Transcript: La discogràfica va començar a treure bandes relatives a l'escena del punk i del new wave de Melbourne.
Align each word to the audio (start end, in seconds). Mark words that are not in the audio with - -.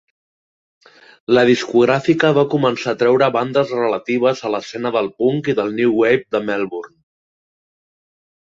La 1.37 1.43
discogràfica 1.49 2.31
va 2.37 2.45
començar 2.53 2.93
a 2.95 2.99
treure 3.03 3.29
bandes 3.37 3.75
relatives 3.81 4.43
a 4.49 4.53
l'escena 4.55 4.95
del 4.97 5.13
punk 5.21 5.53
i 5.55 5.57
del 5.63 5.73
new 5.83 5.95
wave 6.01 6.25
de 6.37 6.45
Melbourne. 6.51 6.97